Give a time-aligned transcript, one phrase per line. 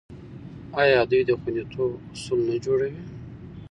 [0.81, 3.03] آیا دوی د خوندیتوب اصول نه جوړوي؟